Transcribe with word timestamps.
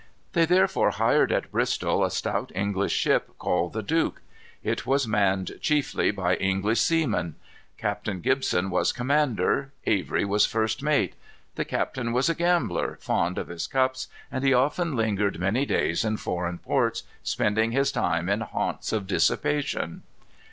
They 0.33 0.47
therefore 0.47 0.89
hired 0.89 1.31
at 1.31 1.51
Bristol 1.51 2.03
a 2.03 2.09
stout 2.09 2.51
English 2.55 2.91
ship, 2.91 3.37
called 3.37 3.73
the 3.73 3.83
Duke. 3.83 4.23
It 4.63 4.83
was 4.87 5.07
manned 5.07 5.51
chiefly 5.61 6.09
by 6.09 6.37
English 6.37 6.81
seamen. 6.81 7.35
Captain 7.77 8.19
Gibson 8.19 8.71
was 8.71 8.91
commander. 8.93 9.71
Avery 9.85 10.25
was 10.25 10.47
first 10.47 10.81
mate. 10.81 11.13
The 11.53 11.65
captain 11.65 12.13
was 12.13 12.29
a 12.29 12.33
gambler, 12.35 12.97
fond 12.99 13.37
of 13.37 13.49
his 13.49 13.67
cups, 13.67 14.07
and 14.31 14.43
he 14.43 14.55
often 14.55 14.95
lingered 14.95 15.37
many 15.37 15.67
days 15.67 16.03
in 16.03 16.17
foreign 16.17 16.57
ports, 16.57 17.03
spending 17.21 17.71
his 17.71 17.91
time 17.91 18.27
in 18.27 18.41
haunts 18.41 18.91
of 18.91 19.05
dissipation. 19.05 20.01